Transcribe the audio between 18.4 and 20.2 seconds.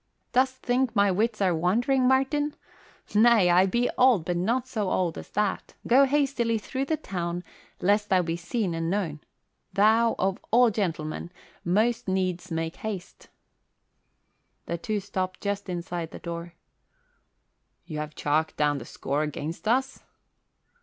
down the score against us?"